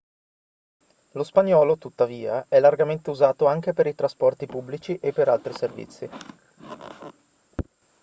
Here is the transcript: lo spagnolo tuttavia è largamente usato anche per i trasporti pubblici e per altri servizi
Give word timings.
lo 1.11 1.23
spagnolo 1.23 1.77
tuttavia 1.77 2.47
è 2.49 2.59
largamente 2.59 3.11
usato 3.11 3.45
anche 3.45 3.71
per 3.73 3.85
i 3.85 3.93
trasporti 3.93 4.47
pubblici 4.47 4.97
e 4.99 5.13
per 5.13 5.29
altri 5.29 5.53
servizi 5.53 6.09